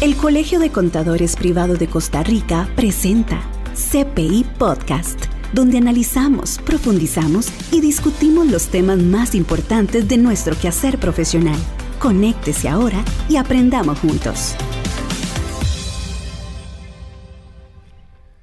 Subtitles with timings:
[0.00, 3.42] El Colegio de Contadores Privado de Costa Rica presenta
[3.74, 11.58] CPI Podcast, donde analizamos, profundizamos y discutimos los temas más importantes de nuestro quehacer profesional.
[11.98, 14.54] Conéctese ahora y aprendamos juntos.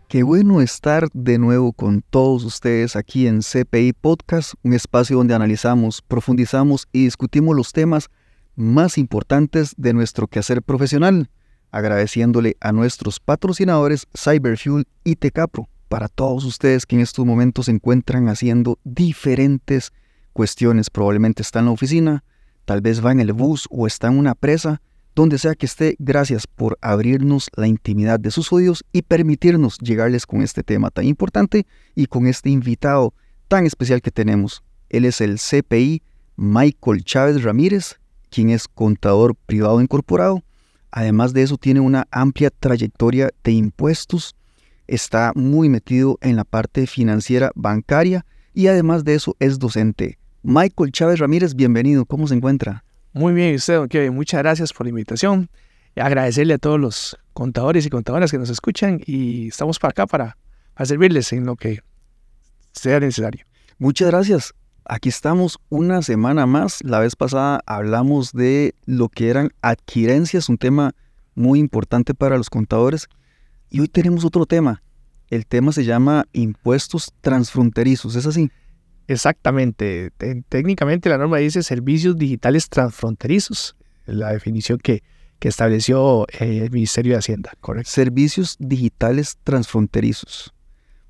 [0.08, 5.34] Qué bueno estar de nuevo con todos ustedes aquí en CPI Podcast, un espacio donde
[5.34, 8.10] analizamos, profundizamos y discutimos los temas
[8.56, 11.32] más importantes de nuestro quehacer profesional,
[11.72, 17.72] agradeciéndole a nuestros patrocinadores Cyberfuel y Tecapro, para todos ustedes que en estos momentos se
[17.72, 19.94] encuentran haciendo diferentes
[20.34, 22.24] cuestiones, probablemente está en la oficina,
[22.66, 24.82] tal vez va en el bus o está en una presa,
[25.16, 30.28] donde sea que esté, gracias por abrirnos la intimidad de sus oídos y permitirnos llegarles
[30.28, 33.16] con este tema tan importante y con este invitado
[33.48, 34.64] tan especial que tenemos.
[34.90, 36.04] Él es el CPI
[36.36, 38.00] Michael Chávez Ramírez,
[38.30, 40.44] quien es contador privado incorporado.
[40.98, 44.36] Además de eso, tiene una amplia trayectoria de impuestos,
[44.88, 50.18] está muy metido en la parte financiera bancaria y además de eso es docente.
[50.42, 52.84] Michael Chávez Ramírez, bienvenido, ¿cómo se encuentra?
[53.14, 55.52] Muy bien, usted, ok, muchas gracias por la invitación.
[55.96, 60.36] Agradecerle a todos los contadores y contadoras que nos escuchan y estamos para acá para,
[60.74, 61.82] para servirles en lo que
[62.72, 63.46] sea necesario.
[63.78, 64.56] Muchas gracias.
[64.90, 66.82] Aquí estamos una semana más.
[66.82, 70.96] La vez pasada hablamos de lo que eran adquirencias, un tema
[71.36, 73.10] muy importante para los contadores.
[73.70, 74.82] Y hoy tenemos otro tema.
[75.30, 78.16] El tema se llama impuestos transfronterizos.
[78.16, 78.50] ¿Es así?
[79.10, 80.12] Exactamente.
[80.48, 85.04] técnicamente la norma dice servicios digitales transfronterizos, la definición que,
[85.40, 87.92] que estableció eh, el Ministerio de Hacienda, ¿correcto?
[87.92, 90.54] Servicios digitales transfronterizos.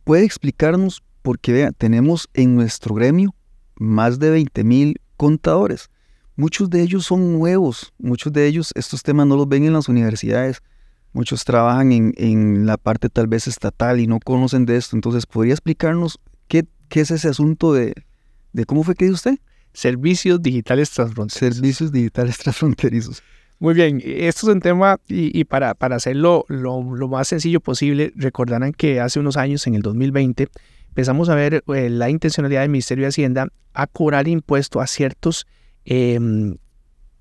[0.03, 3.35] ¿Puede explicarnos por qué tenemos en nuestro gremio
[3.77, 5.89] más de 20 mil contadores?
[6.35, 9.89] Muchos de ellos son nuevos, muchos de ellos estos temas no los ven en las
[9.89, 10.61] universidades,
[11.13, 14.95] muchos trabajan en, en la parte tal vez estatal y no conocen de esto.
[14.95, 17.93] Entonces, ¿podría explicarnos qué ¿Qué es ese asunto de,
[18.53, 19.37] de cómo fue que dijo usted?
[19.73, 21.55] Servicios digitales transfronterizos.
[21.57, 23.23] Servicios digitales transfronterizos.
[23.59, 28.71] Muy bien, esto es un tema y, para, para hacerlo lo, más sencillo posible, recordarán
[28.71, 30.47] que hace unos años, en el 2020,
[30.97, 35.45] empezamos a ver eh, la intencionalidad del Ministerio de Hacienda a cobrar impuesto a ciertos
[35.85, 36.57] em,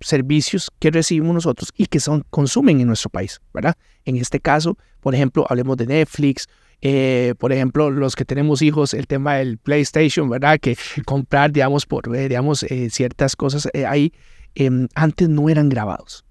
[0.00, 3.74] servicios que recibimos nosotros y que son, consumen en nuestro país, ¿verdad?
[4.06, 6.48] En este caso, por ejemplo, hablemos de Netflix
[6.80, 10.58] eh, por ejemplo, los que tenemos hijos, el tema del PlayStation, ¿verdad?
[10.58, 14.12] Que comprar, digamos, por, eh, digamos, eh, ciertas cosas ahí,
[14.54, 16.24] em, antes no eran grabados.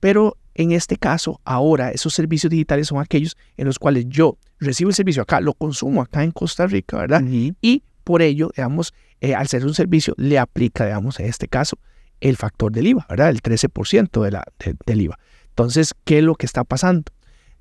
[0.00, 4.90] Pero en este caso, ahora esos servicios digitales son aquellos en los cuales yo recibo
[4.90, 7.22] el servicio acá, lo consumo acá en Costa Rica, ¿verdad?
[7.26, 8.92] Y por ello, digamos,
[9.36, 11.78] al ser un servicio, le aplica, digamos, en este caso,
[12.20, 13.30] el factor del IVA, ¿verdad?
[13.30, 14.44] El 13% de la,
[14.86, 15.18] del IVA.
[15.48, 17.12] Entonces, ¿qué es lo que está pasando?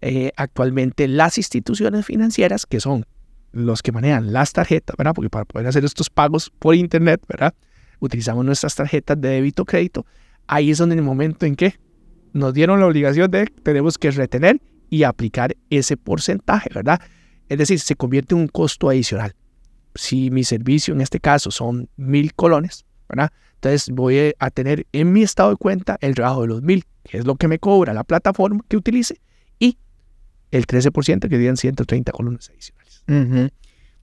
[0.01, 3.05] Eh, actualmente las instituciones financieras, que son
[3.51, 5.13] los que manejan las tarjetas, ¿verdad?
[5.13, 7.53] Porque para poder hacer estos pagos por Internet, ¿verdad?
[7.99, 10.05] Utilizamos nuestras tarjetas de débito crédito.
[10.47, 11.75] Ahí es donde en el momento en que
[12.31, 17.01] nos dieron la obligación de tenemos que retener y aplicar ese porcentaje, ¿verdad?
[17.47, 19.35] Es decir, se convierte en un costo adicional.
[19.95, 23.31] Si mi servicio en este caso son mil colones, ¿verdad?
[23.55, 27.17] Entonces voy a tener en mi estado de cuenta el trabajo de los mil, que
[27.17, 29.19] es lo que me cobra la plataforma que utilice,
[30.51, 33.51] el 13% que dirían 130 columnas adicionales.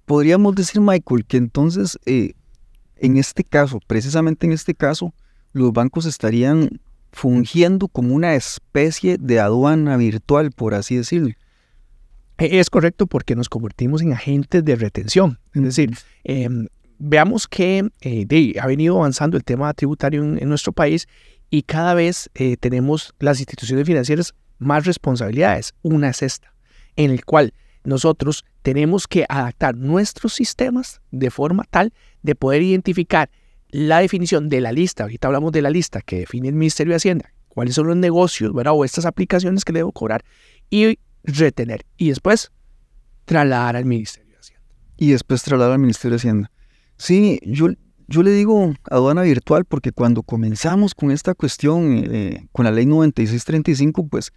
[0.04, 2.34] Podríamos decir, Michael, que entonces, eh,
[2.96, 5.12] en este caso, precisamente en este caso,
[5.52, 6.80] los bancos estarían
[7.16, 11.30] fungiendo como una especie de aduana virtual, por así decirlo.
[12.36, 15.38] E, es correcto porque nos convertimos en agentes de retención.
[15.54, 16.66] Es decir, em,
[16.98, 21.08] veamos que eh, ha venido avanzando el tema tributario en, nuestro país
[21.48, 25.72] y cada vez eh, tenemos las instituciones financieras más responsabilidades.
[25.80, 26.52] Una es esta,
[26.96, 33.30] en el cual nosotros tenemos que adaptar nuestros sistemas de forma tal de poder identificar
[33.76, 35.02] la definición de la lista.
[35.02, 38.54] Ahorita hablamos de la lista que define el Ministerio de Hacienda, cuáles son los negocios
[38.54, 38.72] ¿verdad?
[38.74, 40.24] o estas aplicaciones que debo cobrar
[40.70, 41.84] y retener.
[41.98, 42.50] Y después
[43.26, 44.64] trasladar al Ministerio de Hacienda.
[44.96, 46.50] Y después trasladar al Ministerio de Hacienda.
[46.96, 47.68] Sí, yo,
[48.08, 52.86] yo le digo aduana virtual porque cuando comenzamos con esta cuestión, eh, con la ley
[52.86, 54.32] 9635, pues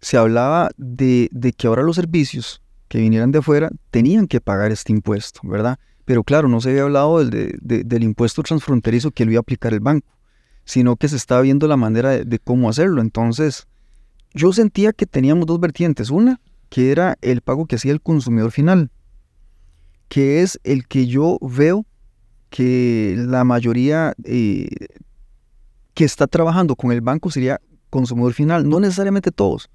[0.00, 4.92] se hablaba de, que ahora los servicios que vinieran de afuera tenían que pagar este
[4.92, 5.80] impuesto, ¿verdad?
[6.04, 9.72] Pero claro, no se había hablado del, del impuesto transfronterizo que lo iba a aplicar
[9.72, 10.06] el banco,
[10.64, 13.00] sino que se estaba viendo la manera de, cómo hacerlo.
[13.00, 13.66] Entonces,
[14.32, 16.10] yo sentía que teníamos dos vertientes.
[16.10, 18.90] Una, que era el pago que hacía el consumidor final,
[20.08, 21.86] que es el que yo veo
[22.50, 24.68] que la mayoría eh,
[25.94, 27.60] que está trabajando con el banco sería
[27.90, 29.70] consumidor final, no necesariamente todos,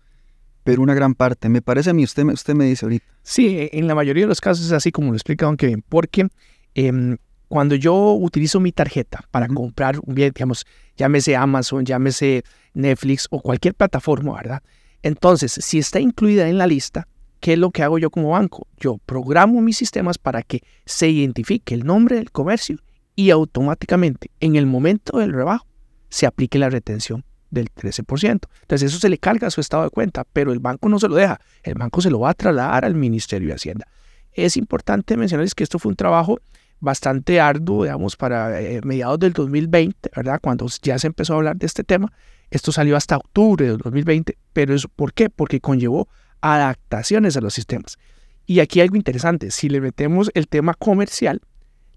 [0.70, 1.50] pero una gran parte.
[1.50, 3.04] Me parece a mí, usted, usted me dice ahorita.
[3.24, 6.28] Sí, en la mayoría de los casos es así como lo explica Don Kevin, porque
[6.76, 7.18] em,
[7.48, 12.44] cuando yo utilizo mi tarjeta para comprar un bien, digamos, llámese Amazon, llámese
[12.76, 14.62] Netflix o cualquier plataforma, ¿verdad?
[15.02, 17.08] Entonces, si está incluida en la lista,
[17.40, 18.68] ¿qué es lo que hago yo como banco?
[18.78, 22.78] Yo programo mis sistemas para que se identifique el nombre del comercio
[23.16, 25.66] y automáticamente, en el momento del rebajo,
[26.10, 28.42] se aplique la retención del 13%.
[28.62, 31.08] Entonces eso se le carga a su estado de cuenta, pero el banco no se
[31.08, 31.40] lo deja.
[31.64, 33.88] El banco se lo va a trasladar al Ministerio de Hacienda.
[34.34, 36.40] Es importante mencionarles que esto fue un trabajo
[36.80, 40.40] bastante arduo, digamos, para eh, mediados del 2020, ¿verdad?
[40.42, 42.12] Cuando ya se empezó a hablar de este tema.
[42.50, 45.30] Esto salió hasta octubre del 2020, pero ¿por qué?
[45.30, 46.08] Porque conllevó
[46.42, 47.98] adaptaciones a los sistemas.
[48.46, 51.42] Y aquí algo interesante, si le metemos el tema comercial,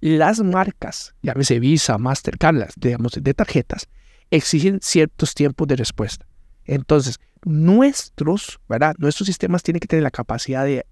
[0.00, 3.88] las marcas, llámese Visa, Mastercard, las, digamos, de tarjetas,
[4.32, 6.26] exigen ciertos tiempos de respuesta.
[6.64, 8.94] Entonces, nuestros, ¿verdad?
[8.98, 10.86] Nuestros sistemas tienen que tener la capacidad de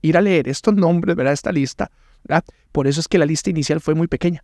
[0.00, 1.34] ir a leer estos nombres, ¿verdad?
[1.34, 1.90] Esta lista,
[2.24, 2.44] ¿verdad?
[2.72, 4.42] Por eso es que la lista inicial fue muy pequeña.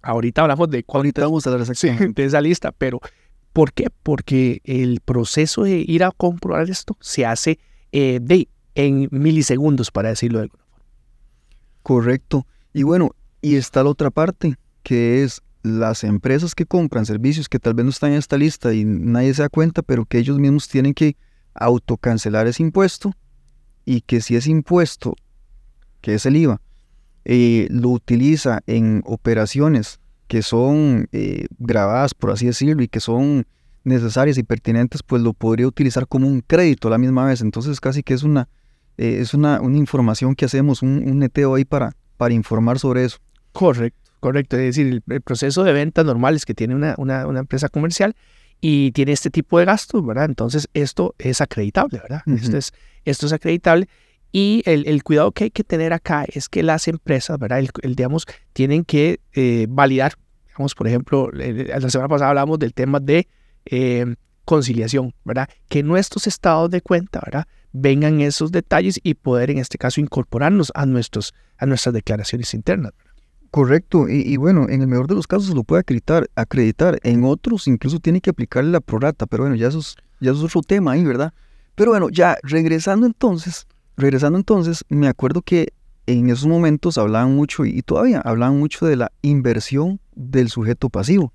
[0.00, 3.00] Ahorita hablamos de Ahorita vamos a hablar de esa lista, pero
[3.52, 3.88] ¿por qué?
[4.02, 7.58] Porque el proceso de ir a comprobar esto se hace
[7.92, 10.86] eh, de, en milisegundos, para decirlo de alguna forma.
[11.82, 12.46] Correcto.
[12.72, 13.10] Y bueno,
[13.42, 17.84] y está la otra parte, que es las empresas que compran servicios que tal vez
[17.84, 20.92] no están en esta lista y nadie se da cuenta, pero que ellos mismos tienen
[20.92, 21.16] que
[21.54, 23.14] autocancelar ese impuesto
[23.86, 25.16] y que si ese impuesto,
[26.02, 26.60] que es el IVA,
[27.24, 33.46] eh, lo utiliza en operaciones que son eh, grabadas, por así decirlo, y que son
[33.84, 37.40] necesarias y pertinentes, pues lo podría utilizar como un crédito a la misma vez.
[37.40, 38.50] Entonces casi que es una,
[38.98, 43.04] eh, es una, una, información que hacemos, un, un neteo ahí para, para informar sobre
[43.06, 43.16] eso.
[43.52, 44.03] Correcto.
[44.24, 48.16] Correcto, es decir, el, proceso de ventas normales que tiene una, una, empresa comercial
[48.58, 50.24] y tiene este tipo de gastos, ¿verdad?
[50.24, 52.22] Entonces esto es acreditable, ¿verdad?
[52.28, 52.72] esto, es,
[53.04, 53.86] esto es acreditable
[54.32, 57.58] y el, el, cuidado que hay que tener acá es que las empresas, ¿verdad?
[57.82, 58.24] El, digamos,
[58.54, 60.14] tienen que eh, validar,
[60.46, 63.28] digamos, por ejemplo, la semana pasada hablamos del tema de
[63.66, 64.06] eh,
[64.46, 65.50] conciliación, ¿verdad?
[65.68, 67.46] Que nuestros estados de cuenta, ¿verdad?
[67.72, 72.94] Vengan esos detalles y poder en este caso incorporarnos a, nuestros, a nuestras declaraciones internas.
[73.54, 77.68] Correcto, y, bueno, en el mejor de los casos lo puede acreditar, acreditar, en otros
[77.68, 80.90] incluso tiene que aplicarle la prorata, pero bueno, ya eso, es, ya es otro tema
[80.90, 81.32] ahí, ¿verdad?
[81.76, 85.72] Pero bueno, ya regresando entonces, regresando entonces, me acuerdo que
[86.08, 91.32] en esos momentos hablaban mucho, y todavía hablaban mucho de la inversión del sujeto pasivo,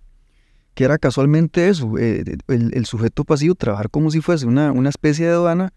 [0.73, 5.25] que era casualmente eso, eh, el, sujeto pasivo trabajar como si fuese una, una especie
[5.25, 5.71] de aduana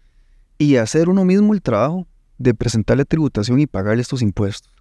[0.57, 2.05] y hacer uno mismo el trabajo
[2.37, 4.72] de presentarle tributación y pagarle estos impuestos.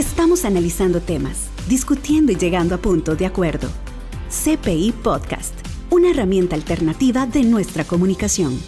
[0.00, 3.68] Estamos analizando temas, discutiendo y llegando a puntos de acuerdo.
[4.30, 5.52] CPI Podcast,
[5.90, 8.58] una herramienta alternativa de nuestra comunicación.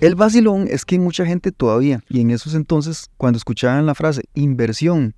[0.00, 4.24] El vacilón es que mucha gente todavía, y en esos entonces, cuando escuchaban la frase
[4.34, 5.14] inversión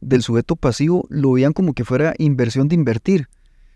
[0.00, 3.28] del sujeto pasivo, lo veían como que fuera inversión de invertir.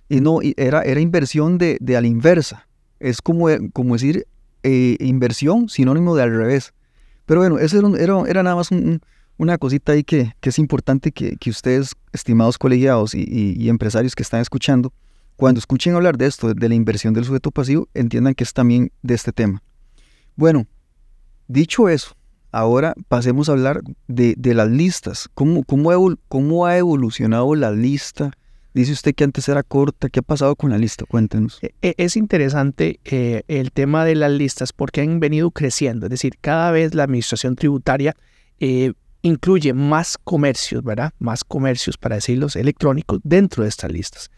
[0.08, 2.66] Y no, era, era inversión de, a la inversa.
[2.98, 4.26] Es como, como decir
[4.64, 6.74] eh, inversión sinónimo de al revés.
[7.24, 9.00] Pero bueno, eso era, era nada más un,
[9.38, 14.92] una cosita ahí que, es importante que, ustedes, estimados colegiados y, empresarios que están escuchando,
[15.36, 18.90] cuando escuchen hablar de esto, de la inversión del sujeto pasivo, entiendan que es también
[19.02, 19.62] de este tema.
[20.34, 20.66] Bueno,
[21.46, 22.16] dicho eso,
[22.50, 25.28] ahora pasemos a hablar de, las listas.
[25.34, 28.32] ¿Cómo, cómo, ha evolucionado la lista?
[28.74, 30.08] Dice usted que antes era corta.
[30.08, 31.04] ¿Qué ha pasado con la lista?
[31.06, 31.58] Cuéntenos.
[31.62, 36.06] E, e, es interesante eh, el tema de las listas porque han venido creciendo.
[36.06, 38.14] Es decir, cada vez la administración tributaria
[38.60, 41.12] eh, incluye más comercios, ¿verdad?
[41.18, 44.30] Más comercios, para decirlos, electrónicos dentro de estas listas.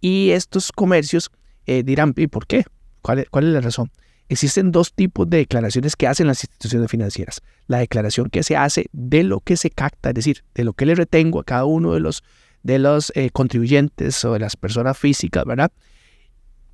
[0.00, 1.30] Y estos comercios
[1.66, 2.64] eh, dirán, ¿y por qué?
[3.02, 3.90] ¿Cuál es, la razón?
[4.28, 7.40] Existen dos tipos de declaraciones que hacen las instituciones financieras.
[7.66, 10.86] La declaración que se hace de lo que se capta, es decir, de lo que
[10.86, 12.22] le retengo a cada uno de los,
[12.62, 15.72] de los eh, contribuyentes o de las personas físicas, ¿verdad?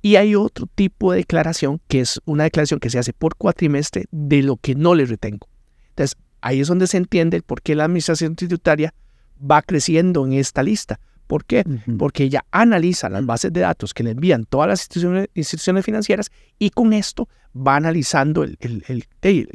[0.01, 4.05] Y hay otro tipo de declaración que es una declaración que se hace por cuatrimestre
[4.11, 5.47] de lo que no le retengo.
[5.89, 8.93] Entonces, Ahí es donde se entiende por qué la administración tributaria
[9.41, 10.99] va creciendo en esta lista.
[11.25, 11.65] ¿Por qué?
[11.97, 14.87] Porque ella analiza las bases de datos que le envían todas las
[15.35, 18.59] instituciones, financieras y con esto va analizando el,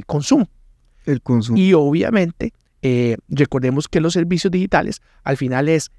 [0.05, 0.49] consumo.
[1.07, 1.59] El consumo.
[1.59, 5.93] Y obviamente, eh, recordemos que los servicios digitales al final es,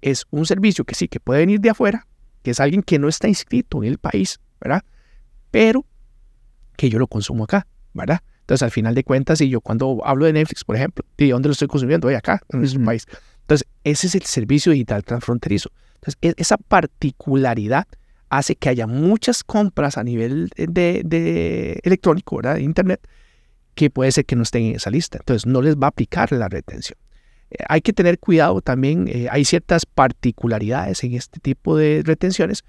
[0.00, 2.06] es un servicio que sí, que puede venir de afuera,
[2.42, 4.82] que es alguien que no está inscrito en el país, ¿verdad?
[5.50, 5.84] Pero
[6.78, 8.22] que yo lo consumo acá, ¿verdad?
[8.48, 11.50] Entonces, al final de cuentas, si yo cuando hablo de Netflix, por ejemplo, ¿de dónde
[11.50, 12.08] lo estoy consumiendo?
[12.08, 13.04] Hoy acá, en nuestro país.
[13.42, 15.70] Entonces, ese es el servicio digital transfronterizo.
[15.96, 17.86] Entonces, e-, esa particularidad
[18.30, 22.54] hace que haya muchas compras a nivel de, de electrónico, ¿verdad?
[22.54, 23.06] De Internet,
[23.74, 25.18] que puede ser que no estén en esa lista.
[25.18, 26.98] Entonces, no les va a aplicar la retención.
[27.50, 32.64] Eh, hay que tener cuidado también, eh, hay ciertas particularidades en este tipo de retenciones,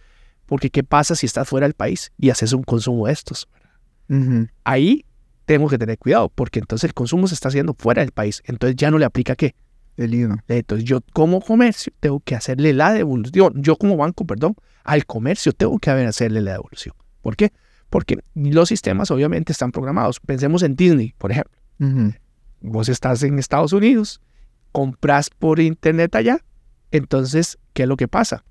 [0.45, 3.47] porque ¿qué pasa si estás fuera del país y haces un consumo de estos?
[4.63, 5.05] Ahí
[5.49, 8.75] tenemos que tener cuidado, porque entonces el consumo se está haciendo fuera del país, entonces
[8.75, 9.55] ya no le aplica qué?
[9.97, 10.43] El IVA.
[10.47, 14.53] Entonces yo como comercio tengo que hacerle la devolución, yo como banco, perdón,
[14.83, 16.93] al comercio tengo que hacerle la devolución.
[17.23, 17.51] ¿Por qué?
[17.89, 20.19] Porque los sistemas obviamente están programados.
[20.19, 21.57] Pensemos en Disney, por ejemplo.
[22.61, 24.21] Vos estás en Estados Unidos,
[24.71, 26.45] compras por internet allá,
[26.91, 28.43] entonces, ¿qué es lo que pasa?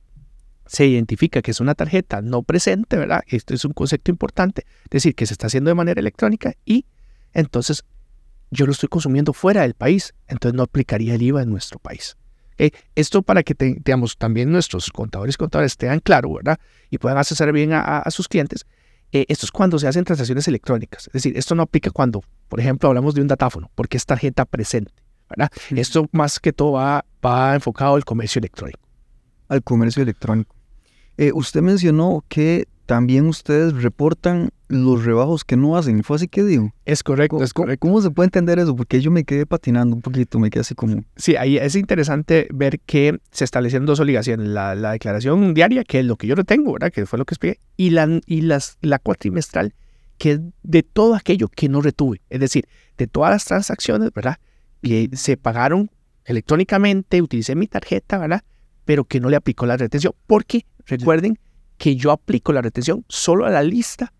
[0.68, 3.22] Se identifica que es una tarjeta no presente, ¿verdad?
[3.26, 6.86] Esto es un concepto importante, es decir, que se está haciendo de manera electrónica y
[7.32, 7.84] entonces
[8.50, 12.16] yo lo estoy consumiendo fuera del país, entonces no aplicaría el IVA en nuestro país.
[12.94, 16.58] Esto para que digamos, también nuestros contadores y contadores tengan claro, ¿verdad?
[16.90, 18.66] Y puedan acceder bien a, sus clientes.
[19.12, 21.06] Eh, esto es cuando se hacen transacciones electrónicas.
[21.06, 24.44] Es decir, esto no aplica cuando, por ejemplo, hablamos de un datáfono, porque es tarjeta
[24.44, 24.92] presente.
[25.70, 28.87] Esto más que todo va, va enfocado al comercio electrónico.
[29.48, 30.54] Al comercio electrónico.
[31.16, 36.02] Eh, usted mencionó que también ustedes reportan los rebajos que no hacen.
[36.04, 36.72] ¿Fue así que digo?
[36.84, 37.38] Es correcto,
[37.78, 38.76] ¿Cómo, se puede entender eso?
[38.76, 41.04] Porque yo me quedé patinando un poquito, me quedé así como...
[41.16, 44.46] Sí, ahí es interesante ver que se establecieron dos obligaciones.
[44.48, 46.92] La, declaración diaria, que es lo que yo no tengo, ¿verdad?
[46.92, 47.60] Que fue lo que expliqué.
[47.76, 49.74] Y la, y las, la cuatrimestral,
[50.18, 52.20] que es de todo aquello que no retuve.
[52.30, 54.38] Es decir, de todas las transacciones, ¿verdad?
[54.82, 55.90] y se pagaron
[56.24, 58.42] electrónicamente, utilicé mi tarjeta, ¿verdad?
[58.88, 60.14] Pero que no le aplicó la retención.
[60.26, 61.38] Porque recuerden
[61.76, 64.14] que yo aplico la retención solo a la lista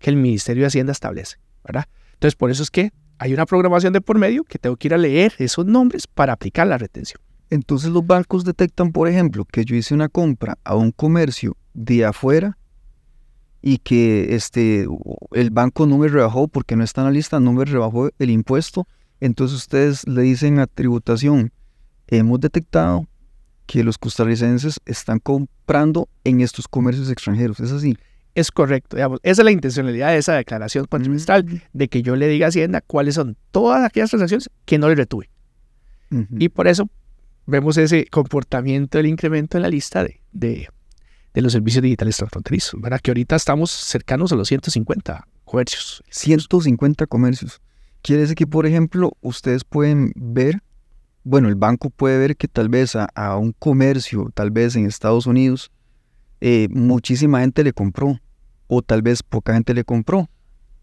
[0.00, 1.84] que el Ministerio de Hacienda establece, ¿verdad?
[2.14, 4.94] Entonces, por eso es que hay una programación de por medio que tengo que ir
[4.94, 7.20] a leer esos nombres para aplicar la retención.
[7.50, 12.04] Entonces los bancos detectan, por ejemplo, que yo hice una compra a un comercio de
[12.04, 12.58] afuera
[13.60, 14.88] y que este,
[15.30, 18.30] el banco no me rebajó porque no está en la lista, no me rebajó el
[18.30, 18.88] impuesto
[19.22, 21.52] entonces ustedes le dicen a tributación,
[22.08, 23.06] hemos detectado
[23.66, 27.60] que los costarricenses están comprando en estos comercios extranjeros.
[27.60, 27.96] ¿Es así?
[28.34, 28.96] Es correcto.
[28.96, 32.80] Esa es la intencionalidad de esa declaración cuatrimestral, de que yo le diga a Hacienda
[32.80, 35.28] cuáles son todas aquellas transacciones que no le retuve.
[36.38, 36.90] Y por eso
[37.46, 43.00] vemos ese comportamiento del incremento en la lista de, de, los servicios digitales transfronterizos, ¿verdad?
[43.00, 46.02] Que ahorita estamos cercanos a los 150 comercios.
[46.10, 47.62] 150 comercios.
[48.02, 50.62] Quiere decir que, por ejemplo, ustedes pueden ver,
[51.24, 55.26] bueno, el banco puede ver que tal vez a, un comercio, tal vez en Estados
[55.26, 55.70] Unidos,
[56.40, 58.20] eh, muchísima gente le compró,
[58.66, 60.28] o tal vez poca gente le compró.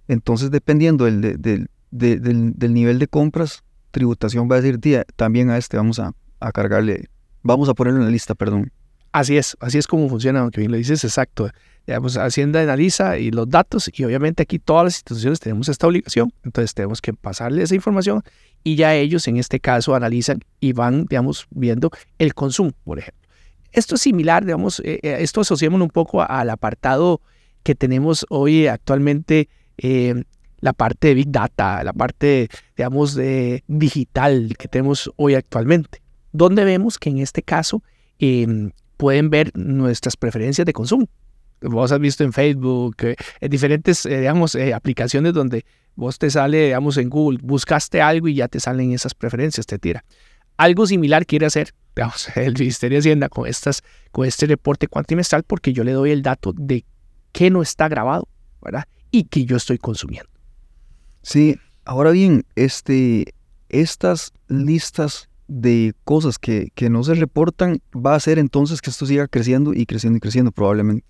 [0.07, 5.77] Entonces, dependiendo del, del, nivel de compras, tributación va a decir, tía, también a este
[5.77, 7.09] vamos a, a cargarle,
[7.43, 8.71] vamos a ponerlo en la lista, perdón.
[9.11, 11.49] Así es, así es como funciona, aunque bien lo dices, exacto.
[11.89, 16.31] Digamos, Hacienda analiza y los datos y obviamente aquí todas las instituciones tenemos esta obligación,
[16.43, 18.21] entonces tenemos que pasarle esa información
[18.63, 23.27] y ya ellos en este caso analizan y van, digamos, viendo el consumo, por ejemplo.
[23.71, 27.21] Esto es similar, digamos, eh, eh, esto asociamos un poco al apartado
[27.63, 30.13] que tenemos hoy actualmente, eh,
[30.59, 36.03] la parte de Big Data, la parte, digamos, de digital que tenemos hoy actualmente,
[36.33, 37.81] donde vemos que en este caso
[38.19, 41.07] em, pueden ver nuestras preferencias de consumo.
[41.61, 46.29] Vos has visto en Facebook, eh, en diferentes, eh, digamos, eh, aplicaciones donde vos te
[46.29, 50.03] sale, digamos, en Google, buscaste algo y ya te salen esas preferencias, te tira.
[50.57, 55.43] Algo similar quiere hacer, digamos, el Ministerio de Hacienda con, estas, con este reporte cuantrimestral
[55.43, 56.85] porque yo le doy el dato de
[57.31, 58.27] qué no está grabado,
[58.61, 58.85] ¿verdad?
[59.11, 60.29] Y que yo estoy consumiendo.
[61.21, 63.33] Sí, ahora bien, este,
[63.69, 69.27] estas listas de cosas que, no se reportan va a hacer entonces que esto siga
[69.27, 71.05] creciendo y creciendo y creciendo probablemente.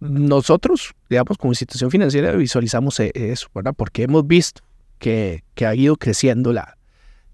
[0.00, 3.74] Nosotros, digamos, como institución financiera visualizamos e, eso, ¿verdad?
[3.76, 4.62] Porque hemos visto
[4.98, 6.76] que, ha ido creciendo la,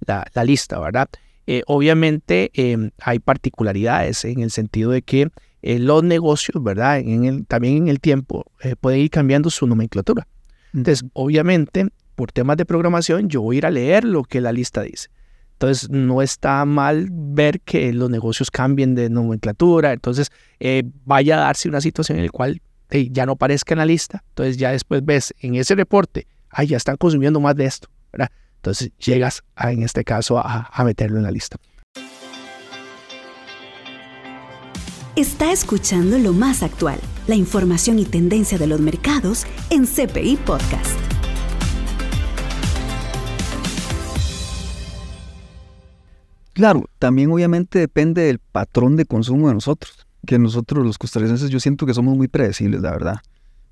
[0.07, 1.09] la, lista, ¿verdad?
[1.47, 5.29] Eh, obviamente em, hay particularidades en el sentido de que
[5.63, 6.99] eh, los negocios, ¿verdad?
[6.99, 10.27] En el, también en el tiempo eh, pueden ir cambiando su nomenclatura.
[10.75, 14.53] Entonces, obviamente, por temas de programación, yo voy a ir a leer lo que la
[14.53, 15.09] lista dice.
[15.57, 21.41] Entonces no está mal ver que los negocios cambien de nomenclatura, entonces eh, vaya a
[21.41, 22.61] darse una situación en la cual
[22.91, 26.77] ya no aparezca en la lista, entonces ya después ves en ese reporte, ay, ya
[26.77, 27.89] están consumiendo más de esto.
[28.57, 31.57] Entonces llegas en este caso a meterlo en la lista.
[35.17, 41.16] Está escuchando lo más actual, la información y tendencia de los mercados en CPI Podcast.
[46.57, 50.07] Claro, también obviamente depende del patrón de consumo de nosotros.
[50.25, 53.17] que nosotros los costarricenses yo siento que somos muy predecibles, la verdad,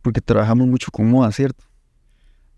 [0.02, 1.64] porque trabajamos mucho con moda, ¿cierto?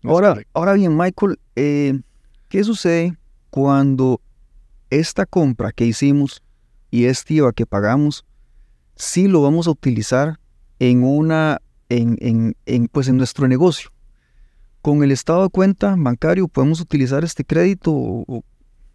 [0.03, 2.01] Ahora, ahora bien, Michael, eh,
[2.49, 3.17] ¿qué sucede
[3.49, 4.19] cuando
[4.89, 6.43] esta compra que hicimos
[6.91, 8.25] y este IVA que pagamos,
[8.97, 10.41] sí lo vamos a utilizar
[10.79, 13.91] en una, en, en, pues en nuestro negocio?
[14.81, 18.43] Con el estado de cuenta bancario podemos utilizar este crédito o,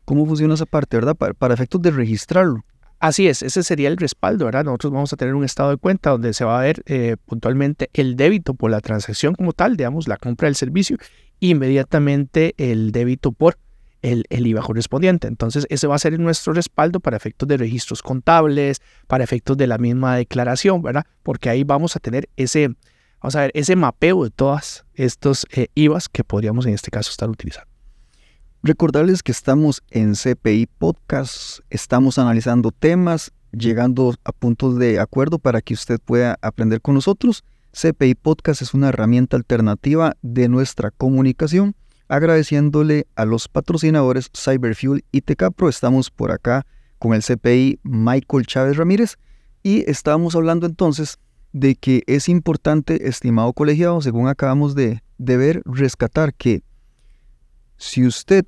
[0.04, 1.16] cómo funciona esa parte, ¿verdad?
[1.16, 2.64] para efectos de registrarlo.
[3.02, 4.62] Así es, ese sería el respaldo, ¿verdad?
[4.62, 7.90] Nosotros vamos a tener un estado de cuenta donde se va a ver eh, puntualmente
[7.94, 10.98] el débito por la transacción como tal, digamos, la compra del servicio,
[11.40, 13.58] e inmediatamente el débito por
[14.02, 15.26] el, el, IVA correspondiente.
[15.26, 19.66] Entonces, ese va a ser nuestro respaldo para efectos de registros contables, para efectos de
[19.66, 21.04] la misma declaración, ¿verdad?
[21.24, 22.68] Porque ahí vamos a tener ese,
[23.20, 27.10] vamos a ver, ese mapeo de todas estos eh, IVAs que podríamos en este caso
[27.10, 27.71] estar utilizando.
[28.64, 35.60] Recordarles que estamos en CPI Podcast, estamos analizando temas, llegando a puntos de acuerdo para
[35.60, 37.42] que usted pueda aprender con nosotros.
[37.72, 41.74] CPI Podcast es una herramienta alternativa de nuestra comunicación.
[42.06, 46.64] Agradeciéndole a los patrocinadores Cyberfuel y Tecapro, estamos por acá
[47.00, 49.16] con el CPI Michael Chávez Ramírez
[49.64, 51.18] y estábamos hablando entonces
[51.52, 56.62] de que es importante, estimado colegiado, según acabamos de, de ver, rescatar que
[57.82, 58.44] si usted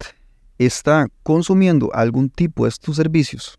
[0.58, 3.58] está consumiendo algún tipo de estos servicios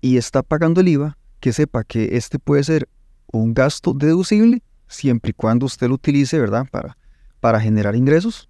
[0.00, 2.88] y está pagando el IVA, que sepa que este puede ser
[3.30, 6.66] un gasto deducible siempre y cuando usted lo utilice, ¿verdad?
[6.70, 6.96] Para,
[7.40, 8.48] para generar ingresos.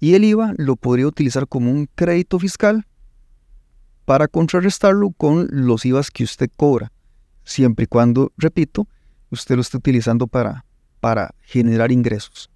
[0.00, 2.86] Y el IVA lo podría utilizar como un crédito fiscal
[4.06, 6.92] para contrarrestarlo con los IVAs que usted cobra,
[7.44, 8.88] siempre y cuando, repito,
[9.28, 10.64] usted lo esté utilizando para,
[11.00, 12.48] para generar ingresos.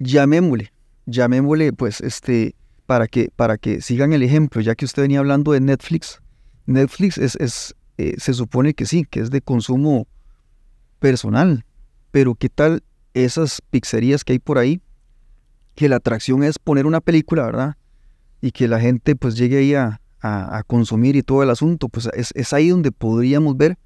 [0.00, 0.72] Llamémosle
[1.08, 2.54] llamémosle, pues, este,
[2.86, 6.20] para que, para que sigan el ejemplo, ya que usted venía hablando de Netflix.
[6.66, 10.06] Netflix es, es eh, se supone que sí, que es de consumo
[11.00, 11.64] personal,
[12.10, 12.82] pero ¿qué tal
[13.14, 14.80] esas pizzerías que hay por ahí?
[15.74, 17.76] Que la atracción es poner una película, ¿verdad?
[18.40, 22.08] Y que la gente pues llegue ahí a, a, consumir y todo el asunto, pues
[22.14, 23.78] es, es, ahí donde podríamos ver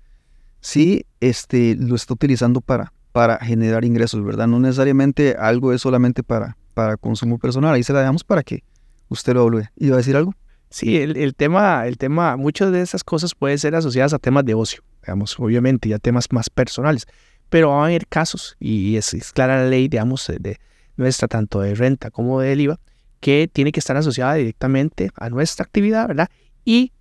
[0.60, 4.46] si este, lo está utilizando para, para generar ingresos, ¿verdad?
[4.46, 7.74] No necesariamente algo es solamente para, para consumo personal.
[7.74, 8.64] Ahí se la dejamos para que
[9.08, 9.68] usted lo evalúe.
[9.76, 10.34] ¿Iba a decir algo?
[10.70, 14.54] Sí, el, tema, el tema, muchas de esas cosas pueden ser asociadas a temas de
[14.54, 17.06] ocio, digamos, obviamente, ya temas más personales,
[17.50, 20.56] pero va a haber casos, y es, clara la ley, digamos, de
[20.96, 22.80] nuestra, tanto de renta como del IVA,
[23.20, 26.30] que tiene que estar asociada directamente a nuestra actividad, ¿verdad?
[26.64, 26.92] Y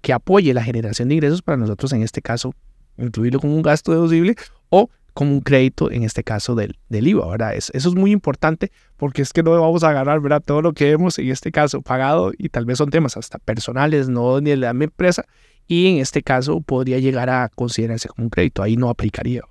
[0.00, 2.52] que apoye la generación de ingresos para nosotros, en este caso,
[2.98, 4.34] incluirlo como un gasto deducible
[4.70, 7.54] o como un crédito, en este caso del, del IVA, ¿verdad?
[7.54, 10.42] eso es muy importante porque es que no vamos a ganar, ¿verdad?
[10.44, 14.08] Todo lo que hemos, en este caso, pagado y tal vez son temas hasta personales,
[14.08, 15.24] no ni de la empresa,
[15.66, 19.42] y en este caso podría llegar a considerarse como un crédito, ahí no aplicaría.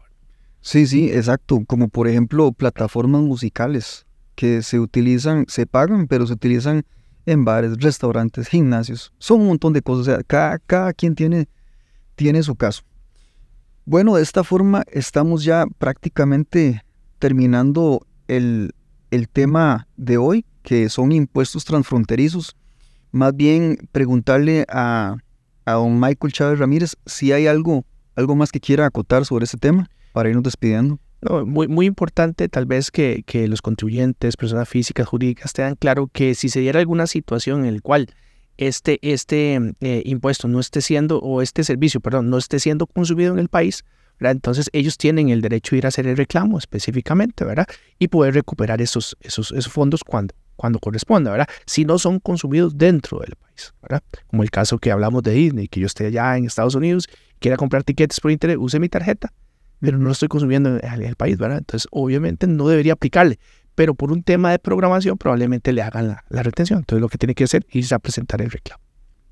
[0.61, 6.33] Sí, sí, exacto, como por ejemplo plataformas musicales que se utilizan, se pagan, pero se
[6.33, 6.83] utilizan
[7.25, 11.47] en bares, restaurantes, gimnasios, son un montón de cosas, o sea, cada, cada quien tiene,
[12.15, 12.83] tiene su caso.
[13.89, 16.84] Bueno, de esta forma estamos ya prácticamente
[17.17, 18.71] terminando el,
[19.34, 22.56] tema de hoy, que son impuestos transfronterizos.
[23.12, 25.15] Más bien preguntarle a,
[25.65, 27.84] a don Michael Chávez Ramírez si hay algo,
[28.15, 30.99] algo más que quiera acotar sobre ese tema para irnos despidiendo.
[31.47, 36.36] muy, muy importante tal vez que, que, los contribuyentes, personas físicas, jurídicas, tengan claro que
[36.36, 38.08] si se diera alguna situación en la cual
[38.59, 43.31] este, este eh, impuesto no esté siendo, o este servicio, perdón, no esté siendo consumido
[43.31, 43.85] en el país,
[44.19, 44.33] ¿verdad?
[44.33, 47.67] entonces ellos tienen el derecho de ir a hacer el reclamo específicamente, ¿verdad?
[47.99, 51.47] Y poder recuperar esos, esos, esos fondos cuando, cuando corresponda, ¿verdad?
[51.65, 54.03] Si no son consumidos dentro del país, ¿verdad?
[54.27, 57.07] Como el caso que hablamos de Disney, que yo esté allá en Estados Unidos,
[57.39, 59.31] quiera comprar tiquetes por internet, use mi tarjeta,
[59.79, 61.59] pero no lo estoy consumiendo en el país, ¿verdad?
[61.59, 63.39] Entonces, obviamente no debería aplicarle
[63.79, 66.79] pero por un tema de programación probablemente le hagan la, retención.
[66.79, 68.83] Entonces lo que tiene que hacer es irse a presentar el reclamo.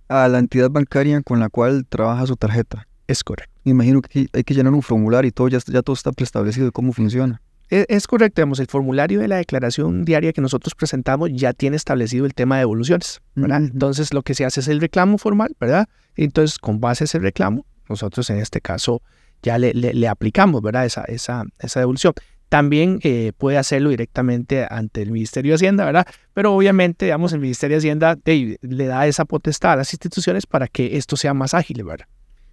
[0.07, 2.87] A la entidad bancaria con la cual trabaja su tarjeta.
[3.07, 3.53] Es correcto.
[3.65, 6.67] Me imagino que hay que llenar un formulario y todo, ya, ya todo está preestablecido
[6.67, 7.41] de cómo funciona.
[7.69, 11.75] E, es, correcto, digamos, el formulario de la declaración diaria que nosotros presentamos ya tiene
[11.75, 13.63] establecido el tema de evoluciones, ¿verdad?
[13.63, 15.89] Entonces lo que se hace es el reclamo formal, ¿verdad?
[16.15, 19.01] Entonces con base a ese reclamo, nosotros en este caso
[19.43, 20.85] ya le, le, aplicamos, ¿verdad?
[20.85, 22.13] Esa, esa, esa devolución.
[22.49, 26.07] También eh, puede hacerlo directamente ante el Ministerio de Hacienda, ¿verdad?
[26.33, 30.67] Pero obviamente, digamos, el Ministerio de Hacienda le da esa potestad a las instituciones para
[30.67, 32.07] que esto sea más ágil, ¿verdad?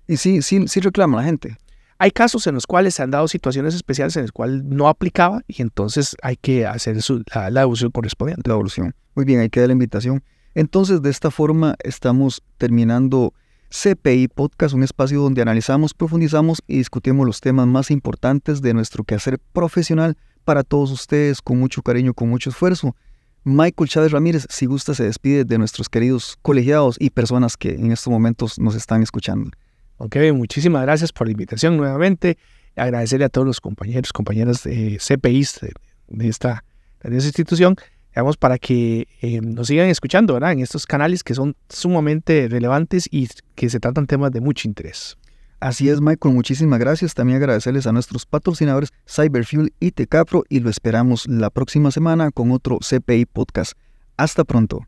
[0.08, 1.56] Y sí, sí, sí reclama la gente.
[1.98, 5.42] Hay casos en los cuales se han dado situaciones especiales en las cuales no aplicaba
[5.46, 6.96] y entonces hay que hacer
[7.32, 8.42] la, la devolución correspondiente.
[8.48, 8.94] La devolución.
[9.14, 10.22] Muy bien, ahí queda la invitación.
[10.54, 13.32] Entonces, de esta forma estamos terminando
[13.74, 19.02] CPI Podcast, un espacio donde analizamos, profundizamos y discutimos los temas más importantes de nuestro
[19.02, 22.94] quehacer profesional para todos ustedes con mucho cariño, con mucho esfuerzo.
[23.42, 27.90] Michael Chávez Ramírez, si gusta, se despide de nuestros queridos colegiados y personas que en
[27.90, 29.50] estos momentos nos están escuchando.
[29.96, 32.38] Ok, muchísimas gracias por la invitación nuevamente.
[32.76, 35.60] Agradecerle a todos los compañeros, compañeras de CPIs
[36.08, 36.64] de, esta,
[37.02, 37.76] de esta institución,
[38.14, 40.52] digamos, para que eh, nos sigan escuchando ¿verdad?
[40.52, 45.16] en estos canales que son sumamente relevantes y que se tratan temas de mucho interés.
[45.58, 47.14] Así es, Michael, muchísimas gracias.
[47.14, 52.52] También agradecerles a nuestros patrocinadores Cyberfuel y Tecapro y lo esperamos la próxima semana con
[52.52, 53.72] otro CPI Podcast.
[54.16, 54.86] Hasta pronto.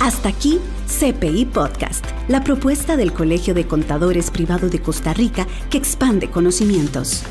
[0.00, 5.78] Hasta aquí CPI Podcast, la propuesta del Colegio de Contadores Privado de Costa Rica que
[5.78, 7.24] expande conocimientos.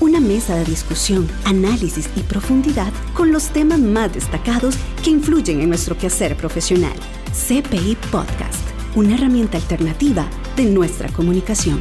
[0.00, 5.68] Una mesa de discusión, análisis y profundidad con los temas más destacados que influyen en
[5.68, 6.94] nuestro quehacer profesional.
[7.32, 10.26] CPI Podcast una herramienta alternativa
[10.56, 11.80] de nuestra comunicación.